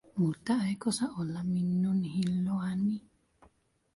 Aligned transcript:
Mutta 0.17 0.53
eikö 0.67 0.91
saa 0.91 1.09
olla 1.19 1.43
minun 1.43 2.03
hilloani? 2.03 3.01